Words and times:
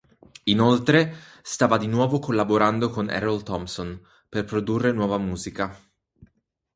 Inoltre 0.45 1.13
stava 1.43 1.77
di 1.77 1.85
nuovo 1.85 2.17
collaborando 2.17 2.89
con 2.89 3.11
Errol 3.11 3.43
Thompson 3.43 4.03
per 4.27 4.45
produrre 4.45 4.91
nuova 4.91 5.19
musica. 5.19 5.79